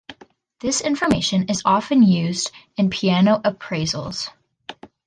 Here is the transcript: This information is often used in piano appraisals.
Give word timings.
This 0.61 0.81
information 0.81 1.43
is 1.47 1.61
often 1.63 2.01
used 2.01 2.49
in 2.75 2.89
piano 2.89 3.37
appraisals. 3.37 4.29